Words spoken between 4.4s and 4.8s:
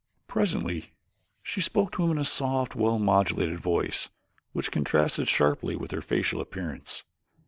which